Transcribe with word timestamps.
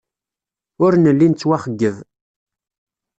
Ur 0.83 0.93
nelli 0.95 1.27
nettwaxeyyeb. 1.27 1.95